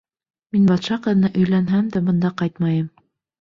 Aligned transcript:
Мин 0.55 0.63
батша 0.71 0.97
ҡыҙына 1.07 1.29
өйләнһәм 1.41 1.93
дә 1.97 2.03
бында 2.09 2.33
ҡайтмайым! 2.43 2.91